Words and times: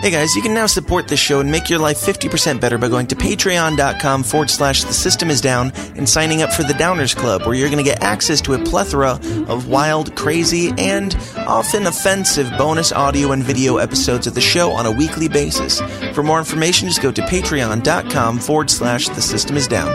Hey 0.00 0.12
guys, 0.12 0.36
you 0.36 0.42
can 0.42 0.54
now 0.54 0.66
support 0.66 1.08
this 1.08 1.18
show 1.18 1.40
and 1.40 1.50
make 1.50 1.68
your 1.68 1.80
life 1.80 1.98
50% 1.98 2.60
better 2.60 2.78
by 2.78 2.86
going 2.88 3.08
to 3.08 3.16
patreon.com 3.16 4.22
forward 4.22 4.48
slash 4.48 4.84
the 4.84 4.92
system 4.92 5.28
is 5.28 5.40
down 5.40 5.72
and 5.96 6.08
signing 6.08 6.40
up 6.40 6.52
for 6.52 6.62
the 6.62 6.72
Downers 6.72 7.16
Club, 7.16 7.42
where 7.42 7.54
you're 7.54 7.68
going 7.68 7.84
to 7.84 7.90
get 7.90 8.00
access 8.00 8.40
to 8.42 8.54
a 8.54 8.64
plethora 8.64 9.18
of 9.48 9.66
wild, 9.66 10.14
crazy, 10.14 10.72
and 10.78 11.16
often 11.38 11.88
offensive 11.88 12.48
bonus 12.56 12.92
audio 12.92 13.32
and 13.32 13.42
video 13.42 13.78
episodes 13.78 14.28
of 14.28 14.36
the 14.36 14.40
show 14.40 14.70
on 14.70 14.86
a 14.86 14.92
weekly 14.92 15.26
basis. 15.28 15.80
For 16.14 16.22
more 16.22 16.38
information, 16.38 16.86
just 16.86 17.02
go 17.02 17.10
to 17.10 17.22
patreon.com 17.22 18.38
forward 18.38 18.70
slash 18.70 19.08
the 19.08 19.20
system 19.20 19.56
is 19.56 19.66
down. 19.66 19.88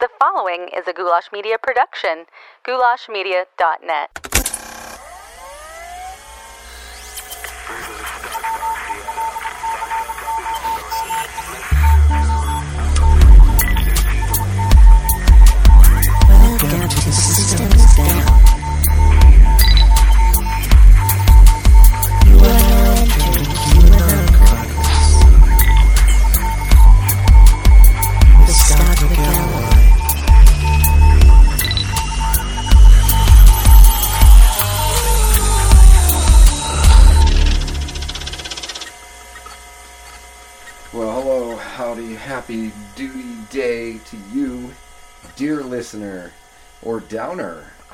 The 0.00 0.08
following 0.18 0.70
is 0.74 0.88
a 0.88 0.94
Goulash 0.94 1.30
Media 1.34 1.58
production. 1.62 2.24
GoulashMedia.net. 2.66 4.30
Brutal. 7.70 7.99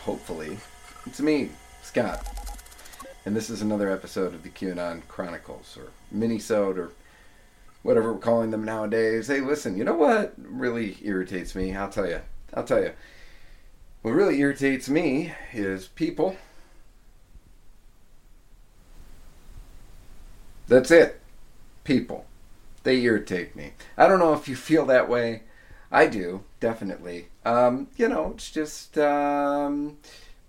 Hopefully. 0.06 0.56
It's 1.04 1.20
me, 1.20 1.50
Scott, 1.82 2.26
and 3.26 3.36
this 3.36 3.50
is 3.50 3.60
another 3.60 3.90
episode 3.90 4.32
of 4.34 4.42
the 4.42 4.48
QAnon 4.48 5.06
Chronicles, 5.08 5.76
or 5.76 5.90
Minisode, 6.16 6.78
or 6.78 6.92
whatever 7.82 8.12
we're 8.12 8.18
calling 8.18 8.50
them 8.50 8.64
nowadays. 8.64 9.26
Hey, 9.26 9.40
listen, 9.40 9.76
you 9.76 9.84
know 9.84 9.94
what 9.94 10.32
really 10.38 10.96
irritates 11.02 11.54
me? 11.54 11.76
I'll 11.76 11.90
tell 11.90 12.08
you. 12.08 12.20
I'll 12.54 12.64
tell 12.64 12.80
you. 12.80 12.92
What 14.00 14.12
really 14.12 14.40
irritates 14.40 14.88
me 14.88 15.34
is 15.52 15.88
people. 15.88 16.36
That's 20.68 20.90
it. 20.90 21.20
People 21.84 22.26
they 22.86 23.02
irritate 23.02 23.56
me. 23.56 23.72
I 23.98 24.06
don't 24.06 24.20
know 24.20 24.32
if 24.32 24.48
you 24.48 24.54
feel 24.54 24.86
that 24.86 25.08
way. 25.08 25.42
I 25.90 26.06
do, 26.06 26.44
definitely. 26.60 27.26
Um, 27.46 27.88
you 27.96 28.08
know, 28.08 28.32
it's 28.34 28.50
just 28.50 28.98
um, 28.98 29.98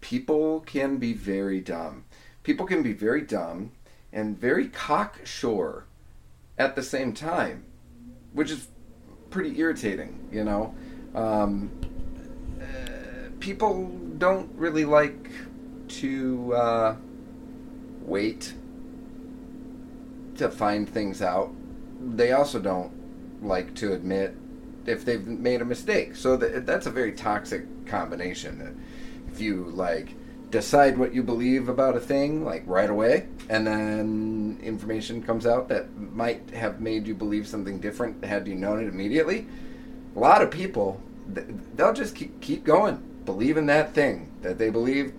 people 0.02 0.62
can 0.62 0.98
be 0.98 1.14
very 1.14 1.62
dumb. 1.62 2.06
People 2.44 2.66
can 2.66 2.82
be 2.82 2.94
very 2.94 3.22
dumb 3.22 3.72
and 4.12 4.38
very 4.38 4.68
cocksure 4.68 5.86
at 6.58 6.76
the 6.76 6.82
same 6.82 7.14
time, 7.14 7.66
which 8.34 8.50
is 8.50 8.68
pretty 9.30 9.60
irritating, 9.60 10.28
you 10.32 10.44
know. 10.44 10.74
Um, 11.14 11.70
uh, 12.60 13.30
people 13.40 13.88
don't 14.18 14.50
really 14.56 14.86
like 14.86 15.30
to 15.90 16.54
uh, 16.54 16.96
wait 18.02 18.54
to 20.38 20.50
find 20.50 20.90
things 20.90 21.22
out 21.22 21.52
they 22.00 22.32
also 22.32 22.60
don't 22.60 22.92
like 23.44 23.74
to 23.76 23.94
admit 23.94 24.36
if 24.88 25.06
they've 25.06 25.26
made 25.26 25.62
a 25.62 25.66
mistake. 25.66 26.16
So 26.16 26.38
th- 26.38 26.64
that's 26.66 26.88
a 26.88 26.92
very 26.92 27.12
toxic 27.12 27.86
combination. 27.86 28.84
If 29.32 29.40
you 29.42 29.66
like 29.66 30.16
decide 30.50 30.98
what 30.98 31.14
you 31.14 31.22
believe 31.22 31.68
about 31.68 31.96
a 31.96 32.00
thing 32.00 32.46
like 32.46 32.64
right 32.66 32.90
away 32.90 33.28
and 33.50 33.68
then 33.68 34.58
information 34.64 35.22
comes 35.22 35.46
out 35.46 35.68
that 35.68 35.94
might 35.98 36.50
have 36.52 36.80
made 36.80 37.06
you 37.06 37.14
believe 37.14 37.46
something 37.46 37.80
different 37.80 38.24
had 38.24 38.48
you 38.48 38.56
known 38.56 38.82
it 38.82 38.88
immediately, 38.88 39.46
a 40.16 40.20
lot 40.20 40.42
of 40.42 40.50
people 40.50 41.02
th- 41.36 41.48
they'll 41.76 41.94
just 41.94 42.16
keep, 42.16 42.40
keep 42.40 42.64
going, 42.64 42.96
believe 43.26 43.58
in 43.58 43.66
that 43.66 43.94
thing 43.94 44.32
that 44.42 44.58
they 44.58 44.70
believe 44.70 45.14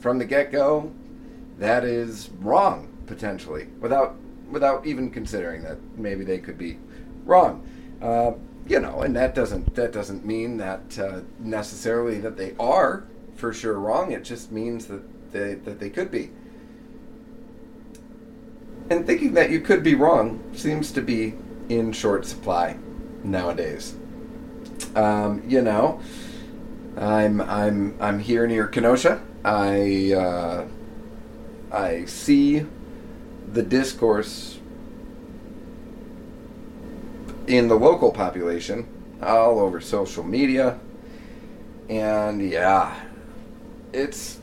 from 0.00 0.18
the 0.18 0.24
get-go 0.24 0.92
that 1.58 1.84
is 1.84 2.30
wrong 2.40 2.88
potentially 3.06 3.68
without 3.80 4.16
without 4.50 4.84
even 4.86 5.10
considering 5.10 5.62
that 5.62 5.78
maybe 5.96 6.24
they 6.24 6.38
could 6.38 6.58
be 6.58 6.78
wrong. 7.24 7.66
Uh, 8.02 8.32
you 8.66 8.80
know, 8.80 9.02
and 9.02 9.14
that 9.16 9.34
doesn't 9.34 9.74
that 9.74 9.92
doesn't 9.92 10.24
mean 10.24 10.56
that 10.58 10.98
uh, 10.98 11.20
necessarily 11.38 12.18
that 12.20 12.36
they 12.36 12.54
are 12.58 13.04
for 13.36 13.52
sure 13.52 13.78
wrong. 13.78 14.12
It 14.12 14.24
just 14.24 14.52
means 14.52 14.86
that 14.86 15.32
they 15.32 15.54
that 15.54 15.80
they 15.80 15.90
could 15.90 16.10
be. 16.10 16.30
And 18.90 19.06
thinking 19.06 19.34
that 19.34 19.50
you 19.50 19.60
could 19.60 19.82
be 19.82 19.94
wrong 19.94 20.42
seems 20.54 20.92
to 20.92 21.00
be 21.00 21.34
in 21.68 21.92
short 21.92 22.26
supply 22.26 22.76
nowadays. 23.24 23.94
Um, 24.94 25.42
you 25.46 25.62
know, 25.62 26.00
I'm 26.96 27.40
I'm 27.40 27.96
I'm 28.00 28.18
here 28.18 28.46
near 28.46 28.66
Kenosha. 28.66 29.22
I 29.44 30.12
uh, 30.12 30.66
I 31.72 32.04
see 32.04 32.66
the 33.50 33.62
discourse 33.62 34.58
in 37.46 37.68
the 37.68 37.74
local 37.74 38.12
population 38.12 38.86
all 39.22 39.58
over 39.58 39.80
social 39.80 40.24
media. 40.24 40.78
And 41.88 42.48
yeah 42.50 43.00
it's 43.92 44.38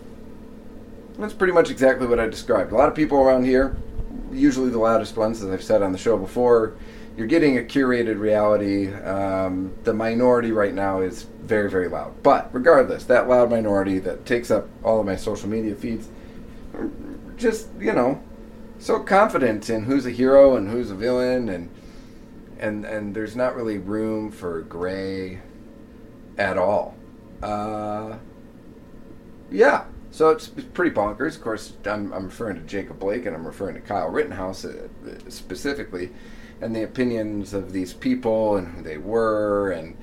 that's 1.17 1.33
pretty 1.33 1.51
much 1.51 1.69
exactly 1.69 2.07
what 2.07 2.19
i 2.19 2.27
described. 2.27 2.71
A 2.71 2.75
lot 2.75 2.87
of 2.87 2.95
people 2.95 3.19
around 3.19 3.43
here 3.43 3.77
usually 4.31 4.69
the 4.69 4.79
loudest 4.79 5.17
ones 5.17 5.41
as 5.41 5.49
i've 5.49 5.63
said 5.63 5.81
on 5.81 5.91
the 5.91 5.97
show 5.97 6.17
before 6.17 6.75
you're 7.17 7.27
getting 7.27 7.57
a 7.57 7.61
curated 7.61 8.17
reality. 8.19 8.93
Um, 8.93 9.73
the 9.83 9.93
minority 9.93 10.51
right 10.51 10.73
now 10.73 11.01
is 11.01 11.23
very 11.43 11.69
very 11.69 11.87
loud. 11.87 12.21
But 12.23 12.49
regardless 12.53 13.05
that 13.05 13.27
loud 13.27 13.49
minority 13.49 13.99
that 13.99 14.25
takes 14.25 14.51
up 14.51 14.67
all 14.83 14.99
of 14.99 15.05
my 15.05 15.15
social 15.15 15.49
media 15.49 15.75
feeds 15.75 16.07
just 17.37 17.69
you 17.79 17.93
know 17.93 18.21
so 18.77 18.99
confident 18.99 19.69
in 19.69 19.83
who's 19.83 20.05
a 20.05 20.11
hero 20.11 20.55
and 20.55 20.69
who's 20.69 20.91
a 20.91 20.95
villain 20.95 21.49
and 21.49 21.69
and 22.59 22.85
and 22.85 23.15
there's 23.15 23.35
not 23.35 23.55
really 23.55 23.77
room 23.77 24.31
for 24.31 24.61
gray 24.61 25.39
at 26.37 26.57
all. 26.57 26.95
Uh, 27.41 28.17
yeah, 29.51 29.85
so 30.11 30.29
it's, 30.29 30.47
pretty 30.47 30.93
bonkers. 30.93 31.35
Of 31.35 31.41
course, 31.41 31.73
I'm, 31.85 32.11
I'm 32.13 32.25
referring 32.25 32.57
to 32.57 32.61
Jacob 32.63 32.99
Blake 32.99 33.25
and 33.25 33.35
I'm 33.35 33.45
referring 33.45 33.75
to 33.75 33.81
Kyle 33.81 34.09
Rittenhouse 34.09 34.65
uh, 34.65 34.87
specifically, 35.29 36.11
and 36.61 36.75
the 36.75 36.83
opinions 36.83 37.53
of 37.53 37.71
these 37.71 37.93
people 37.93 38.57
and 38.57 38.67
who 38.67 38.83
they 38.83 38.97
were 38.97 39.71
and 39.71 39.97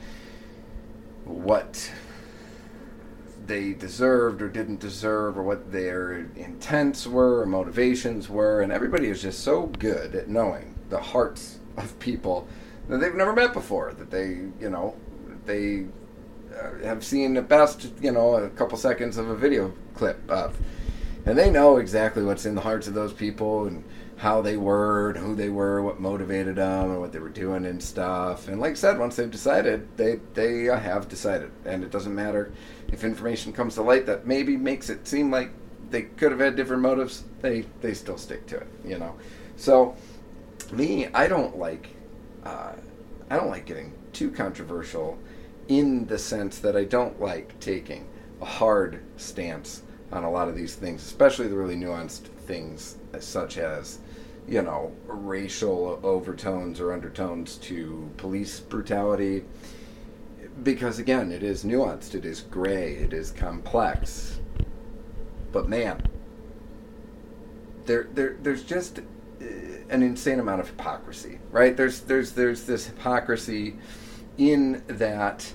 what 1.25 1.91
they 3.47 3.73
deserved 3.73 4.43
or 4.43 4.49
didn't 4.49 4.81
deserve 4.81 5.39
or 5.39 5.43
what 5.43 5.71
their 5.71 6.13
intents 6.37 7.07
were 7.07 7.41
or 7.41 7.47
motivations 7.47 8.29
were 8.29 8.61
and 8.61 8.73
everybody 8.73 9.07
is 9.07 9.23
just 9.23 9.41
so 9.41 9.67
good 9.79 10.17
at 10.17 10.29
knowing 10.29 10.75
the 10.89 10.99
hearts 10.99 11.61
of 11.77 11.99
people 11.99 12.47
that 12.89 12.99
they've 12.99 13.15
never 13.15 13.33
met 13.33 13.53
before 13.53 13.93
that 13.95 14.11
they 14.11 14.29
you 14.61 14.71
know 14.71 14.97
they 15.45 15.87
uh, 16.57 16.85
have 16.85 17.05
seen 17.05 17.37
at 17.37 17.49
best 17.49 17.91
you 18.01 18.13
know 18.13 18.35
a 18.35 18.49
couple 18.51 18.77
seconds 18.79 19.17
of 19.17 19.29
a 19.29 19.37
video 19.37 19.73
clip 19.95 20.19
of. 20.31 20.57
And 21.25 21.37
they 21.37 21.51
know 21.51 21.79
exactly 21.79 22.23
what's 22.23 22.47
in 22.47 22.55
the 22.55 22.61
hearts 22.61 22.87
of 22.87 22.95
those 22.95 23.13
people 23.13 23.67
and 23.67 23.83
how 24.19 24.43
they 24.43 24.57
were 24.57 25.11
and 25.11 25.19
who 25.19 25.35
they 25.35 25.49
were 25.49 25.83
what 25.83 25.99
motivated 25.99 26.55
them 26.55 26.93
and 26.93 27.01
what 27.01 27.13
they 27.13 27.19
were 27.19 27.29
doing 27.29 27.67
and 27.67 27.83
stuff. 27.83 28.47
And 28.47 28.61
like 28.61 28.73
i 28.73 28.75
said 28.75 28.99
once 28.99 29.17
they've 29.17 29.31
decided 29.31 29.89
they 29.97 30.21
they 30.35 30.65
have 30.65 31.09
decided. 31.09 31.51
And 31.65 31.83
it 31.83 31.91
doesn't 31.91 32.15
matter 32.15 32.53
if 32.93 33.03
information 33.03 33.53
comes 33.53 33.75
to 33.75 33.83
light 33.83 34.07
that 34.07 34.27
maybe 34.27 34.57
makes 34.57 34.89
it 34.89 35.07
seem 35.09 35.31
like 35.31 35.51
they 35.91 36.03
could 36.03 36.31
have 36.31 36.41
had 36.41 36.55
different 36.57 36.83
motives 36.83 37.25
they 37.43 37.65
they 37.81 37.93
still 37.93 38.19
stick 38.19 38.47
to 38.47 38.59
it 38.59 38.69
you 38.85 38.99
know? 38.99 39.15
So 39.57 39.97
me 40.73 41.07
i 41.09 41.27
don't 41.27 41.59
like 41.59 41.89
uh, 42.45 42.73
i 43.31 43.37
don't 43.37 43.49
like 43.49 43.67
getting 43.67 43.93
too 44.13 44.31
controversial 44.31 45.19
in 45.69 46.07
the 46.07 46.19
sense 46.19 46.59
that 46.59 46.77
i 46.77 46.85
don't 46.85 47.21
like 47.21 47.59
taking 47.61 48.07
a 48.41 48.45
hard 48.45 49.03
stance 49.17 49.83
on 50.13 50.25
a 50.25 50.31
lot 50.31 50.49
of 50.49 50.55
these 50.55 50.75
things 50.75 51.03
especially 51.03 51.49
the 51.49 51.57
really 51.57 51.77
nuanced 51.77 52.29
things 52.47 52.97
such 53.19 53.59
as 53.59 53.99
you 54.49 54.63
know 54.63 54.93
racial 55.07 55.99
overtones 56.03 56.81
or 56.81 56.93
undertones 56.93 57.57
to 57.57 58.09
police 58.17 58.61
brutality. 58.61 59.45
Because 60.63 60.99
again 60.99 61.33
it 61.33 61.43
is 61.43 61.65
nuanced 61.65 62.15
it 62.15 62.25
is 62.25 62.43
gray 62.43 62.95
it 62.95 63.13
is 63.13 63.31
complex. 63.33 64.41
But 65.53 65.69
man 65.69 66.03
there, 67.87 68.09
there, 68.15 68.37
there's 68.43 68.65
just 68.65 68.99
uh, 68.99 69.03
an 69.41 70.03
insane 70.03 70.41
amount 70.41 70.61
of 70.61 70.69
hypocrisy, 70.69 71.39
right? 71.51 71.77
There's, 71.77 72.01
there's, 72.01 72.33
there's 72.33 72.65
this 72.65 72.87
hypocrisy 72.87 73.77
in 74.39 74.83
that 74.89 75.53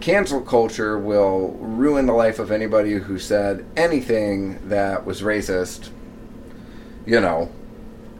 cancel 0.00 0.40
culture 0.40 0.98
will 0.98 1.50
ruin 1.60 2.06
the 2.06 2.12
life 2.12 2.38
of 2.38 2.50
anybody 2.50 2.94
who 2.94 3.18
said 3.18 3.64
anything 3.76 4.68
that 4.68 5.04
was 5.04 5.22
racist, 5.22 5.90
you 7.06 7.20
know, 7.20 7.50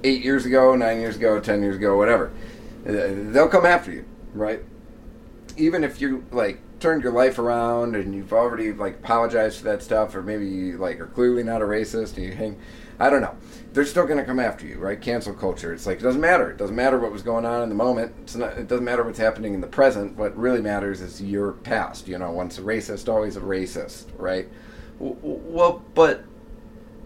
eight 0.04 0.22
years 0.22 0.46
ago, 0.46 0.76
nine 0.76 1.00
years 1.00 1.16
ago, 1.16 1.40
ten 1.40 1.62
years 1.62 1.76
ago, 1.76 1.96
whatever. 1.96 2.30
They'll 2.84 3.48
come 3.48 3.66
after 3.66 3.92
you, 3.92 4.04
right? 4.34 4.62
Even 5.56 5.84
if 5.84 6.00
you 6.00 6.24
like 6.30 6.60
turned 6.80 7.02
your 7.02 7.12
life 7.12 7.38
around 7.38 7.94
and 7.94 8.14
you've 8.14 8.32
already 8.32 8.72
like 8.72 8.96
apologized 8.96 9.58
for 9.58 9.64
that 9.64 9.82
stuff, 9.82 10.14
or 10.14 10.22
maybe 10.22 10.46
you 10.46 10.78
like 10.78 10.98
are 11.00 11.06
clearly 11.06 11.42
not 11.42 11.62
a 11.62 11.64
racist 11.64 12.16
and 12.16 12.26
you 12.26 12.32
hang, 12.32 12.58
I 12.98 13.08
don't 13.08 13.20
know. 13.22 13.36
They're 13.72 13.86
still 13.86 14.04
going 14.04 14.18
to 14.18 14.24
come 14.24 14.40
after 14.40 14.66
you, 14.66 14.78
right? 14.78 15.00
Cancel 15.00 15.32
culture. 15.32 15.72
It's 15.72 15.86
like 15.86 16.00
it 16.00 16.02
doesn't 16.02 16.20
matter. 16.20 16.50
It 16.50 16.58
doesn't 16.58 16.76
matter 16.76 16.98
what 16.98 17.12
was 17.12 17.22
going 17.22 17.46
on 17.46 17.62
in 17.62 17.68
the 17.68 17.74
moment. 17.74 18.14
It's 18.22 18.34
not. 18.34 18.58
It 18.58 18.68
doesn't 18.68 18.84
matter 18.84 19.04
what's 19.04 19.18
happening 19.18 19.54
in 19.54 19.60
the 19.60 19.66
present. 19.66 20.16
What 20.16 20.36
really 20.36 20.60
matters 20.60 21.00
is 21.00 21.22
your 21.22 21.52
past. 21.52 22.08
You 22.08 22.18
know, 22.18 22.30
once 22.30 22.58
a 22.58 22.62
racist, 22.62 23.08
always 23.08 23.36
a 23.36 23.40
racist, 23.40 24.06
right? 24.18 24.48
Well, 24.98 25.82
but 25.94 26.24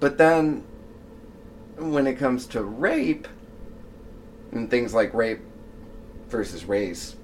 but 0.01 0.19
then 0.19 0.65
when 1.77 2.07
it 2.07 2.19
comes 2.19 2.47
to 2.47 2.63
rape 2.63 3.29
and 4.53 4.71
things 4.71 4.95
like 4.95 5.15
rape 5.15 5.41
versus 6.29 6.65
race, 6.65 7.15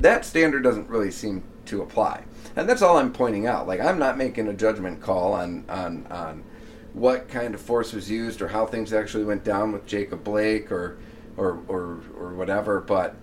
that 0.00 0.24
standard 0.24 0.62
doesn't 0.62 0.88
really 0.88 1.10
seem 1.10 1.44
to 1.66 1.82
apply. 1.82 2.24
And 2.56 2.68
that's 2.68 2.82
all 2.82 2.96
I'm 2.96 3.12
pointing 3.12 3.46
out. 3.46 3.66
Like 3.66 3.80
I'm 3.80 3.98
not 3.98 4.18
making 4.18 4.48
a 4.48 4.52
judgment 4.52 5.00
call 5.00 5.32
on 5.32 5.64
on 5.68 6.06
on 6.10 6.44
what 6.92 7.28
kind 7.28 7.54
of 7.54 7.60
force 7.60 7.92
was 7.92 8.10
used 8.10 8.42
or 8.42 8.48
how 8.48 8.66
things 8.66 8.92
actually 8.92 9.24
went 9.24 9.44
down 9.44 9.72
with 9.72 9.86
Jacob 9.86 10.24
Blake 10.24 10.72
or 10.72 10.98
or 11.36 11.60
or, 11.68 12.00
or 12.18 12.34
whatever, 12.34 12.80
but 12.80 13.14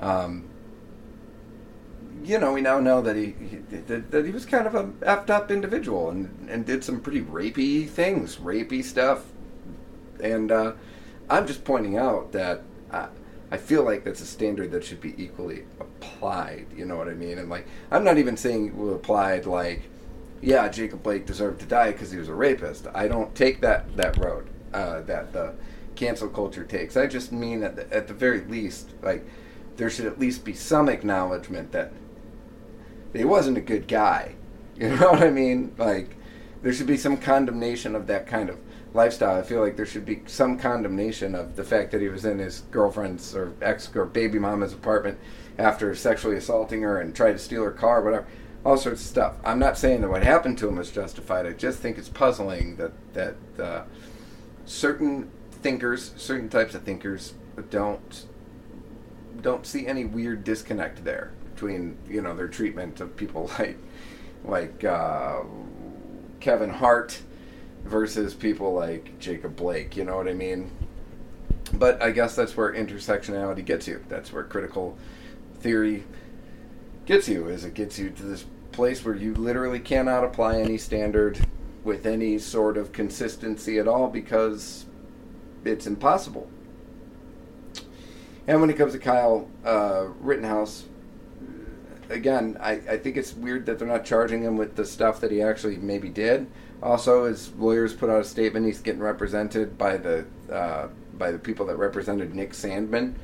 um, 0.00 0.48
you 2.24 2.38
know, 2.38 2.52
we 2.52 2.60
now 2.60 2.80
know 2.80 3.00
that 3.02 3.16
he, 3.16 3.34
he 3.48 3.56
that, 3.86 4.10
that 4.10 4.24
he 4.24 4.30
was 4.30 4.44
kind 4.44 4.66
of 4.66 4.74
a 4.74 4.84
effed 4.84 5.30
up 5.30 5.50
individual 5.50 6.10
and, 6.10 6.48
and 6.50 6.66
did 6.66 6.84
some 6.84 7.00
pretty 7.00 7.22
rapey 7.22 7.88
things, 7.88 8.36
rapey 8.36 8.82
stuff. 8.82 9.24
And 10.22 10.52
uh, 10.52 10.72
I'm 11.28 11.46
just 11.46 11.64
pointing 11.64 11.96
out 11.96 12.32
that 12.32 12.62
I, 12.90 13.08
I 13.50 13.56
feel 13.56 13.84
like 13.84 14.04
that's 14.04 14.20
a 14.20 14.26
standard 14.26 14.70
that 14.72 14.84
should 14.84 15.00
be 15.00 15.14
equally 15.22 15.64
applied. 15.78 15.89
You 16.76 16.84
know 16.84 16.96
what 16.96 17.08
I 17.08 17.14
mean? 17.14 17.38
And 17.38 17.48
like, 17.48 17.66
I'm 17.90 18.04
not 18.04 18.18
even 18.18 18.36
saying 18.36 18.74
applied 18.94 19.46
like, 19.46 19.82
yeah, 20.40 20.68
Jacob 20.68 21.02
Blake 21.02 21.26
deserved 21.26 21.60
to 21.60 21.66
die 21.66 21.92
because 21.92 22.10
he 22.10 22.18
was 22.18 22.28
a 22.28 22.34
rapist. 22.34 22.86
I 22.94 23.08
don't 23.08 23.34
take 23.34 23.60
that 23.60 23.96
that 23.96 24.16
road 24.18 24.48
uh, 24.72 25.02
that 25.02 25.32
the 25.32 25.54
cancel 25.96 26.28
culture 26.28 26.64
takes. 26.64 26.96
I 26.96 27.06
just 27.06 27.32
mean 27.32 27.62
at 27.62 27.76
the, 27.76 27.92
at 27.94 28.08
the 28.08 28.14
very 28.14 28.40
least, 28.40 28.90
like, 29.02 29.24
there 29.76 29.90
should 29.90 30.06
at 30.06 30.18
least 30.18 30.44
be 30.44 30.54
some 30.54 30.88
acknowledgement 30.88 31.72
that 31.72 31.92
he 33.12 33.24
wasn't 33.24 33.58
a 33.58 33.62
good 33.62 33.86
guy. 33.86 34.34
You 34.80 34.96
know 34.96 35.10
what 35.10 35.22
I 35.22 35.28
mean? 35.28 35.74
Like, 35.76 36.16
there 36.62 36.72
should 36.72 36.86
be 36.86 36.96
some 36.96 37.18
condemnation 37.18 37.94
of 37.94 38.06
that 38.06 38.26
kind 38.26 38.48
of 38.48 38.58
lifestyle. 38.94 39.38
I 39.38 39.42
feel 39.42 39.60
like 39.60 39.76
there 39.76 39.84
should 39.84 40.06
be 40.06 40.22
some 40.24 40.58
condemnation 40.58 41.34
of 41.34 41.54
the 41.54 41.64
fact 41.64 41.90
that 41.90 42.00
he 42.00 42.08
was 42.08 42.24
in 42.24 42.38
his 42.38 42.60
girlfriend's 42.70 43.34
or 43.34 43.52
ex 43.60 43.94
or 43.94 44.06
baby 44.06 44.38
mama's 44.38 44.72
apartment 44.72 45.18
after 45.60 45.94
sexually 45.94 46.36
assaulting 46.36 46.82
her 46.82 46.98
and 46.98 47.14
tried 47.14 47.32
to 47.32 47.38
steal 47.38 47.62
her 47.62 47.70
car, 47.70 48.02
whatever. 48.02 48.26
All 48.64 48.76
sorts 48.76 49.02
of 49.02 49.06
stuff. 49.06 49.34
I'm 49.44 49.58
not 49.58 49.78
saying 49.78 50.00
that 50.00 50.10
what 50.10 50.22
happened 50.22 50.58
to 50.58 50.68
him 50.68 50.78
is 50.78 50.90
justified. 50.90 51.46
I 51.46 51.52
just 51.52 51.78
think 51.78 51.98
it's 51.98 52.08
puzzling 52.08 52.76
that 52.76 52.92
that 53.14 53.36
uh, 53.62 53.82
certain 54.64 55.30
thinkers, 55.50 56.12
certain 56.16 56.48
types 56.48 56.74
of 56.74 56.82
thinkers, 56.82 57.34
don't 57.70 58.26
don't 59.40 59.66
see 59.66 59.86
any 59.86 60.04
weird 60.04 60.44
disconnect 60.44 61.04
there 61.04 61.32
between 61.54 61.96
you 62.08 62.20
know 62.20 62.34
their 62.34 62.48
treatment 62.48 63.00
of 63.00 63.16
people 63.16 63.50
like 63.58 63.78
like 64.44 64.84
uh, 64.84 65.40
Kevin 66.40 66.70
Hart 66.70 67.20
versus 67.84 68.34
people 68.34 68.74
like 68.74 69.18
Jacob 69.18 69.56
Blake. 69.56 69.96
You 69.96 70.04
know 70.04 70.16
what 70.16 70.28
I 70.28 70.34
mean? 70.34 70.70
But 71.72 72.02
I 72.02 72.10
guess 72.10 72.34
that's 72.34 72.56
where 72.56 72.72
intersectionality 72.72 73.64
gets 73.64 73.86
you. 73.86 74.04
That's 74.08 74.32
where 74.32 74.44
critical 74.44 74.98
theory 75.60 76.04
gets 77.06 77.28
you. 77.28 77.48
Is 77.48 77.64
it 77.64 77.74
gets 77.74 77.98
you 77.98 78.10
to 78.10 78.22
this 78.22 78.44
place 78.72 79.04
where 79.04 79.14
you 79.14 79.34
literally 79.34 79.80
cannot 79.80 80.24
apply 80.24 80.58
any 80.58 80.78
standard 80.78 81.38
with 81.84 82.06
any 82.06 82.38
sort 82.38 82.76
of 82.76 82.92
consistency 82.92 83.78
at 83.78 83.88
all 83.88 84.08
because 84.08 84.86
it's 85.64 85.86
impossible. 85.86 86.48
And 88.46 88.60
when 88.60 88.70
it 88.70 88.76
comes 88.76 88.92
to 88.92 88.98
Kyle 88.98 89.48
uh, 89.64 90.08
Rittenhouse, 90.20 90.84
again, 92.08 92.56
I, 92.60 92.72
I 92.72 92.96
think 92.98 93.16
it's 93.16 93.34
weird 93.34 93.66
that 93.66 93.78
they're 93.78 93.88
not 93.88 94.04
charging 94.04 94.42
him 94.42 94.56
with 94.56 94.76
the 94.76 94.84
stuff 94.84 95.20
that 95.20 95.30
he 95.30 95.42
actually 95.42 95.76
maybe 95.76 96.08
did. 96.08 96.50
Also, 96.82 97.26
his 97.26 97.52
lawyers 97.54 97.94
put 97.94 98.10
out 98.10 98.20
a 98.20 98.24
statement. 98.24 98.66
He's 98.66 98.80
getting 98.80 99.00
represented 99.00 99.76
by 99.76 99.98
the 99.98 100.26
uh, 100.50 100.88
by 101.14 101.30
the 101.30 101.38
people 101.38 101.66
that 101.66 101.76
represented 101.76 102.34
Nick 102.34 102.52
Sandmann, 102.52 103.14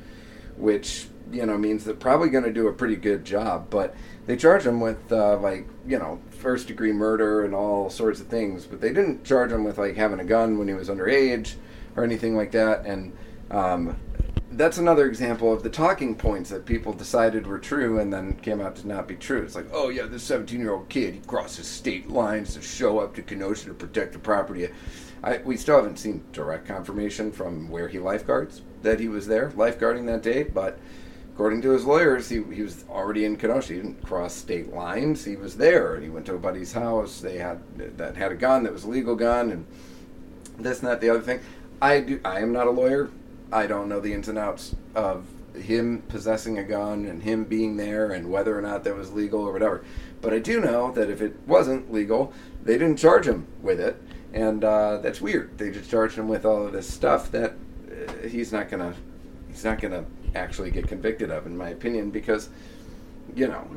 which 0.55 1.07
you 1.31 1.45
know 1.45 1.57
means 1.57 1.83
they're 1.83 1.93
probably 1.93 2.29
going 2.29 2.43
to 2.43 2.53
do 2.53 2.67
a 2.67 2.73
pretty 2.73 2.95
good 2.95 3.25
job. 3.25 3.69
But 3.69 3.95
they 4.25 4.35
charge 4.35 4.65
him 4.65 4.79
with 4.79 5.11
uh, 5.11 5.37
like 5.37 5.67
you 5.85 5.99
know 5.99 6.19
first 6.29 6.67
degree 6.67 6.91
murder 6.91 7.45
and 7.45 7.53
all 7.53 7.89
sorts 7.89 8.19
of 8.19 8.27
things. 8.27 8.65
But 8.65 8.81
they 8.81 8.93
didn't 8.93 9.23
charge 9.23 9.51
him 9.51 9.63
with 9.63 9.77
like 9.77 9.95
having 9.95 10.19
a 10.19 10.25
gun 10.25 10.57
when 10.57 10.67
he 10.67 10.73
was 10.73 10.89
underage 10.89 11.55
or 11.95 12.03
anything 12.03 12.35
like 12.35 12.51
that. 12.51 12.85
And 12.85 13.15
um, 13.51 13.97
that's 14.51 14.77
another 14.77 15.07
example 15.07 15.51
of 15.51 15.63
the 15.63 15.69
talking 15.69 16.15
points 16.15 16.49
that 16.49 16.65
people 16.65 16.93
decided 16.93 17.45
were 17.45 17.59
true 17.59 17.99
and 17.99 18.13
then 18.13 18.33
came 18.37 18.61
out 18.61 18.75
to 18.77 18.87
not 18.87 19.07
be 19.07 19.15
true. 19.15 19.43
It's 19.43 19.55
like, 19.55 19.67
oh 19.73 19.89
yeah, 19.89 20.05
this 20.05 20.23
17 20.23 20.59
year 20.59 20.73
old 20.73 20.89
kid, 20.89 21.15
he 21.15 21.19
crosses 21.21 21.67
state 21.67 22.09
lines 22.09 22.53
to 22.53 22.61
show 22.61 22.99
up 22.99 23.15
to 23.15 23.21
Kenosha 23.21 23.65
to 23.65 23.73
protect 23.73 24.13
the 24.13 24.19
property. 24.19 24.69
I, 25.23 25.37
we 25.39 25.57
still 25.57 25.75
haven't 25.75 25.97
seen 25.97 26.23
direct 26.31 26.67
confirmation 26.67 27.31
from 27.31 27.69
where 27.69 27.87
he 27.87 27.99
lifeguards 27.99 28.61
that 28.83 28.99
he 28.99 29.07
was 29.07 29.27
there 29.27 29.49
lifeguarding 29.51 30.05
that 30.05 30.21
day, 30.21 30.43
but 30.43 30.79
according 31.37 31.61
to 31.61 31.69
his 31.69 31.85
lawyers, 31.85 32.29
he, 32.29 32.41
he 32.51 32.63
was 32.63 32.83
already 32.89 33.23
in 33.23 33.37
Kenosha. 33.37 33.73
He 33.73 33.79
didn't 33.79 34.03
cross 34.03 34.33
state 34.33 34.73
lines. 34.73 35.23
He 35.23 35.35
was 35.35 35.55
there, 35.55 35.99
he 35.99 36.09
went 36.09 36.25
to 36.25 36.33
a 36.33 36.39
buddy's 36.39 36.73
house. 36.73 37.21
They 37.21 37.37
had 37.37 37.61
that 37.99 38.15
had 38.15 38.31
a 38.31 38.35
gun 38.35 38.63
that 38.63 38.73
was 38.73 38.85
a 38.85 38.89
legal 38.89 39.15
gun, 39.15 39.51
and 39.51 39.67
this 40.57 40.79
and 40.79 40.87
that, 40.87 40.99
the 40.99 41.11
other 41.11 41.21
thing. 41.21 41.39
I 41.79 41.99
do. 41.99 42.19
I 42.25 42.39
am 42.39 42.51
not 42.53 42.65
a 42.65 42.71
lawyer. 42.71 43.11
I 43.53 43.67
don't 43.67 43.87
know 43.87 43.99
the 43.99 44.13
ins 44.13 44.27
and 44.29 44.39
outs 44.39 44.75
of 44.95 45.27
him 45.53 46.01
possessing 46.07 46.57
a 46.57 46.63
gun 46.63 47.05
and 47.05 47.21
him 47.21 47.43
being 47.43 47.77
there 47.77 48.13
and 48.13 48.31
whether 48.31 48.57
or 48.57 48.61
not 48.63 48.83
that 48.85 48.95
was 48.95 49.13
legal 49.13 49.41
or 49.41 49.53
whatever. 49.53 49.85
But 50.21 50.33
I 50.33 50.39
do 50.39 50.59
know 50.59 50.91
that 50.93 51.11
if 51.11 51.21
it 51.21 51.35
wasn't 51.45 51.93
legal, 51.93 52.33
they 52.63 52.79
didn't 52.79 52.97
charge 52.97 53.27
him 53.27 53.45
with 53.61 53.79
it, 53.79 54.01
and 54.33 54.63
uh, 54.63 54.97
that's 54.97 55.21
weird. 55.21 55.55
They 55.59 55.69
just 55.69 55.91
charged 55.91 56.17
him 56.17 56.27
with 56.27 56.45
all 56.45 56.65
of 56.65 56.73
this 56.73 56.91
stuff 56.91 57.31
that 57.31 57.53
uh, 57.91 58.27
he's 58.27 58.51
not 58.51 58.69
gonna 58.69 58.95
he's 59.49 59.63
not 59.63 59.79
gonna 59.79 60.03
actually 60.35 60.71
get 60.71 60.87
convicted 60.87 61.31
of, 61.31 61.45
in 61.45 61.57
my 61.57 61.69
opinion, 61.69 62.11
because 62.11 62.49
you 63.35 63.47
know 63.47 63.67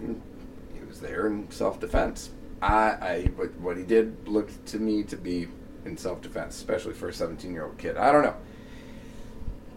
he 0.74 0.84
was 0.84 1.00
there 1.00 1.26
in 1.26 1.50
self 1.50 1.80
defense. 1.80 2.30
I, 2.62 2.90
I 2.90 3.30
what, 3.36 3.54
what 3.56 3.76
he 3.76 3.84
did 3.84 4.28
looked 4.28 4.66
to 4.66 4.78
me 4.78 5.02
to 5.04 5.16
be 5.16 5.48
in 5.84 5.96
self 5.96 6.20
defense, 6.20 6.56
especially 6.56 6.94
for 6.94 7.08
a 7.08 7.12
17 7.12 7.52
year 7.52 7.66
old 7.66 7.78
kid. 7.78 7.96
I 7.96 8.12
don't 8.12 8.22
know 8.22 8.36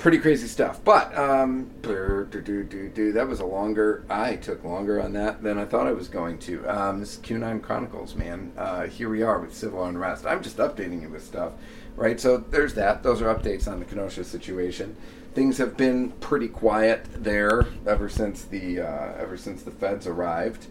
pretty 0.04 0.18
crazy 0.18 0.48
stuff. 0.48 0.84
But 0.84 1.18
um, 1.18 1.72
that 1.82 3.26
was 3.28 3.40
a 3.40 3.46
longer. 3.46 4.04
I 4.10 4.36
took 4.36 4.64
longer 4.66 5.02
on 5.02 5.14
that 5.14 5.42
than 5.42 5.58
I 5.58 5.64
thought 5.64 5.88
I 5.88 5.94
was 5.94 6.10
going 6.10 6.40
to. 6.40 6.68
Um, 6.68 7.00
this 7.00 7.16
is 7.16 7.22
QAnon 7.24 7.62
Chronicles, 7.62 8.14
man. 8.14 8.52
Uh, 8.58 8.84
here 8.84 9.10
we 9.10 9.24
are 9.24 9.40
with 9.40 9.56
civil 9.56 9.86
unrest. 9.86 10.26
I'm 10.26 10.44
just 10.44 10.58
updating 10.58 11.02
you 11.02 11.10
with 11.10 11.24
stuff, 11.24 11.54
right? 11.96 12.20
So 12.20 12.38
there's 12.38 12.74
that. 12.74 13.02
Those 13.02 13.22
are 13.22 13.34
updates 13.34 13.66
on 13.72 13.80
the 13.80 13.86
Kenosha 13.86 14.26
situation. 14.26 14.98
Things 15.34 15.58
have 15.58 15.76
been 15.76 16.12
pretty 16.14 16.48
quiet 16.48 17.08
there 17.16 17.66
ever 17.88 18.08
since 18.08 18.44
the 18.44 18.82
uh, 18.82 19.14
ever 19.18 19.36
since 19.36 19.64
the 19.64 19.72
feds 19.72 20.06
arrived. 20.06 20.68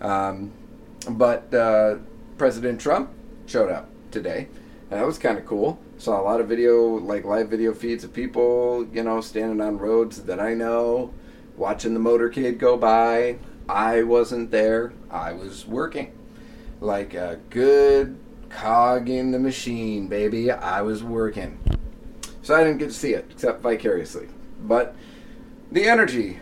Um, 0.00 0.52
but 1.08 1.54
uh, 1.54 1.96
President 2.36 2.80
Trump 2.80 3.10
showed 3.46 3.70
up 3.70 3.88
today. 4.10 4.48
And 4.90 4.98
that 4.98 5.06
was 5.06 5.18
kind 5.18 5.38
of 5.38 5.46
cool. 5.46 5.78
Saw 5.98 6.20
a 6.20 6.24
lot 6.24 6.40
of 6.40 6.48
video, 6.48 6.96
like 6.96 7.24
live 7.24 7.48
video 7.48 7.72
feeds 7.72 8.02
of 8.02 8.12
people, 8.12 8.86
you 8.92 9.04
know, 9.04 9.20
standing 9.20 9.60
on 9.60 9.78
roads 9.78 10.22
that 10.24 10.40
I 10.40 10.54
know, 10.54 11.14
watching 11.56 11.94
the 11.94 12.00
motorcade 12.00 12.58
go 12.58 12.76
by. 12.76 13.38
I 13.68 14.02
wasn't 14.02 14.50
there. 14.50 14.92
I 15.08 15.32
was 15.32 15.66
working. 15.66 16.12
Like 16.80 17.14
a 17.14 17.38
good 17.50 18.18
cog 18.48 19.08
in 19.08 19.30
the 19.30 19.38
machine, 19.38 20.08
baby. 20.08 20.50
I 20.50 20.82
was 20.82 21.04
working. 21.04 21.59
So 22.42 22.54
I 22.54 22.64
didn't 22.64 22.78
get 22.78 22.88
to 22.88 22.94
see 22.94 23.12
it, 23.12 23.26
except 23.30 23.62
vicariously. 23.62 24.28
But 24.62 24.94
the 25.70 25.88
energy 25.88 26.38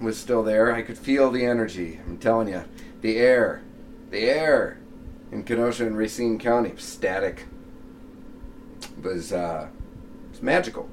was 0.00 0.18
still 0.18 0.42
there. 0.42 0.74
I 0.74 0.82
could 0.82 0.98
feel 0.98 1.30
the 1.30 1.44
energy. 1.44 2.00
I'm 2.06 2.18
telling 2.18 2.48
you. 2.48 2.64
The 3.00 3.16
air. 3.16 3.62
The 4.10 4.24
air 4.24 4.78
in 5.32 5.44
Kenosha 5.44 5.86
and 5.86 5.96
Racine 5.96 6.38
County. 6.38 6.74
Static. 6.76 7.46
Was 9.02 9.32
uh, 9.32 9.68
it 10.26 10.30
was 10.30 10.42
magical. 10.42 10.88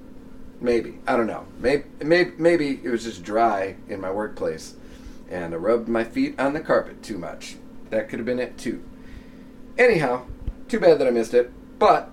Maybe 0.61 0.99
I 1.07 1.17
don't 1.17 1.27
know. 1.27 1.45
Maybe, 1.59 1.83
maybe 2.03 2.31
maybe 2.37 2.79
it 2.83 2.89
was 2.89 3.03
just 3.03 3.23
dry 3.23 3.75
in 3.89 3.99
my 3.99 4.11
workplace, 4.11 4.75
and 5.29 5.53
I 5.53 5.57
rubbed 5.57 5.87
my 5.87 6.03
feet 6.03 6.39
on 6.39 6.53
the 6.53 6.59
carpet 6.59 7.03
too 7.03 7.17
much. 7.17 7.57
That 7.89 8.09
could 8.09 8.19
have 8.19 8.25
been 8.25 8.39
it 8.39 8.57
too. 8.57 8.83
Anyhow, 9.77 10.25
too 10.67 10.79
bad 10.79 10.99
that 10.99 11.07
I 11.07 11.11
missed 11.11 11.33
it. 11.33 11.51
But 11.77 12.09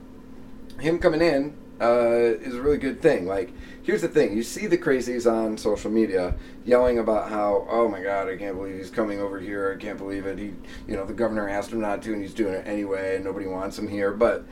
him 0.81 0.99
coming 0.99 1.23
in 1.23 1.55
uh, 1.83 2.39
is 2.41 2.55
a 2.55 2.63
really 2.63 2.79
good 2.79 3.03
thing. 3.03 3.27
Like, 3.27 3.53
here's 3.83 4.03
the 4.03 4.09
thing: 4.09 4.37
you 4.37 4.43
see 4.43 4.67
the 4.67 4.79
crazies 4.79 5.31
on 5.31 5.59
social 5.59 5.91
media 5.91 6.35
yelling 6.65 6.99
about 6.99 7.29
how, 7.29 7.67
oh 7.69 7.89
my 7.89 8.03
god, 8.03 8.29
I 8.29 8.37
can't 8.37 8.57
believe 8.57 8.77
he's 8.77 8.91
coming 8.91 9.21
over 9.21 9.41
here. 9.41 9.77
I 9.77 9.83
can't 9.83 9.99
believe 9.99 10.27
it. 10.27 10.39
He, 10.39 10.55
you 10.87 10.97
know, 10.97 11.05
the 11.05 11.13
governor 11.13 11.49
asked 11.49 11.73
him 11.73 11.81
not 11.81 12.03
to, 12.03 12.13
and 12.13 12.23
he's 12.23 12.35
doing 12.35 12.55
it 12.55 12.67
anyway, 12.67 13.17
and 13.17 13.25
nobody 13.25 13.47
wants 13.47 13.79
him 13.79 13.89
here. 13.89 14.13
But 14.13 14.45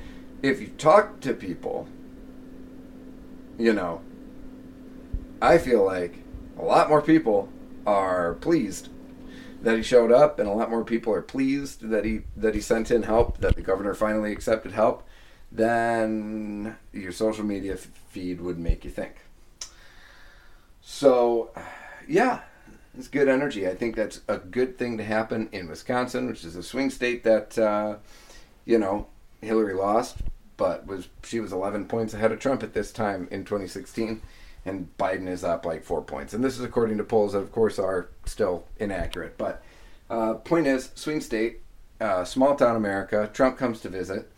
if 0.42 0.60
you 0.60 0.68
talk 0.68 1.20
to 1.20 1.32
people, 1.32 1.88
you 3.58 3.72
know, 3.72 4.00
I 5.40 5.58
feel 5.58 5.84
like 5.84 6.16
a 6.58 6.62
lot 6.64 6.88
more 6.88 7.02
people 7.02 7.48
are 7.86 8.34
pleased 8.34 8.88
that 9.62 9.76
he 9.76 9.82
showed 9.82 10.10
up, 10.10 10.38
and 10.38 10.48
a 10.48 10.52
lot 10.52 10.70
more 10.70 10.84
people 10.84 11.12
are 11.12 11.22
pleased 11.22 11.90
that 11.90 12.04
he 12.04 12.22
that 12.36 12.54
he 12.54 12.60
sent 12.60 12.90
in 12.90 13.02
help, 13.02 13.38
that 13.38 13.56
the 13.56 13.62
governor 13.62 13.94
finally 13.94 14.32
accepted 14.32 14.72
help, 14.72 15.06
than 15.52 16.76
your 16.92 17.12
social 17.12 17.44
media 17.44 17.74
f- 17.74 17.88
feed 18.10 18.40
would 18.40 18.58
make 18.58 18.84
you 18.84 18.90
think. 18.90 19.16
So, 20.82 21.50
yeah, 22.08 22.40
it's 22.96 23.08
good 23.08 23.28
energy. 23.28 23.68
I 23.68 23.74
think 23.74 23.96
that's 23.96 24.20
a 24.28 24.38
good 24.38 24.78
thing 24.78 24.98
to 24.98 25.04
happen 25.04 25.48
in 25.52 25.68
Wisconsin, 25.68 26.26
which 26.26 26.44
is 26.44 26.56
a 26.56 26.62
swing 26.62 26.90
state 26.90 27.24
that, 27.24 27.58
uh, 27.58 27.96
you 28.64 28.78
know, 28.78 29.06
Hillary 29.40 29.74
lost, 29.74 30.18
but 30.56 30.86
was 30.86 31.08
she 31.24 31.40
was 31.40 31.52
11 31.52 31.86
points 31.86 32.14
ahead 32.14 32.32
of 32.32 32.38
Trump 32.38 32.62
at 32.62 32.74
this 32.74 32.92
time 32.92 33.28
in 33.30 33.44
2016, 33.44 34.20
and 34.66 34.88
Biden 34.98 35.28
is 35.28 35.42
up 35.44 35.64
like 35.64 35.84
four 35.84 36.02
points. 36.02 36.34
And 36.34 36.44
this 36.44 36.58
is 36.58 36.64
according 36.64 36.98
to 36.98 37.04
polls 37.04 37.32
that, 37.32 37.38
of 37.38 37.52
course, 37.52 37.78
are 37.78 38.08
still 38.26 38.64
inaccurate. 38.78 39.38
But 39.38 39.62
uh, 40.10 40.34
point 40.34 40.66
is, 40.66 40.90
swing 40.94 41.20
state, 41.20 41.60
uh, 42.00 42.24
small 42.24 42.56
town 42.56 42.76
America. 42.76 43.30
Trump 43.32 43.56
comes 43.56 43.80
to 43.80 43.88
visit, 43.88 44.30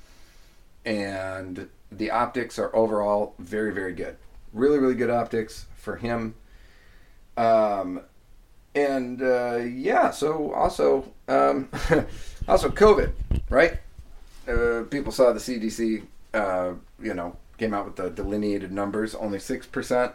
and 0.85 1.69
the 1.91 2.11
optics 2.11 2.59
are 2.59 2.75
overall 2.75 3.35
very, 3.39 3.73
very 3.73 3.93
good. 3.93 4.17
Really, 4.53 4.79
really 4.79 4.95
good 4.95 5.11
optics 5.11 5.67
for 5.77 5.97
him. 5.97 6.35
Um, 7.37 8.03
and 8.75 9.23
uh, 9.23 9.57
yeah, 9.57 10.11
so 10.11 10.53
also, 10.53 11.13
um, 11.29 11.69
also 12.49 12.69
COVID, 12.69 13.13
right? 13.49 13.79
Uh, 14.49 14.85
people 14.91 15.13
saw 15.13 15.33
the 15.33 15.39
CDC, 15.39 16.03
uh, 16.35 16.73
you 17.01 17.15
know, 17.15 17.37
came 17.59 17.75
out 17.75 17.85
with 17.85 17.97
the 17.97 18.11
delineated 18.11 18.73
numbers. 18.73 19.15
Only 19.15 19.39
six 19.39 19.67
percent 19.67 20.13